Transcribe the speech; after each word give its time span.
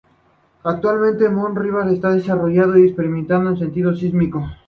Actualmente, 0.63 1.29
Moon 1.29 1.55
Ribas 1.55 1.87
está 1.91 2.09
desarrollando 2.09 2.75
e 2.75 2.85
experimentando 2.85 3.51
el 3.51 3.59
sentido 3.59 3.93
sísmico. 3.93 4.43